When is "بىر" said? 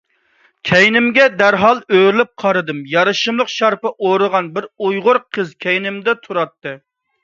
4.59-4.73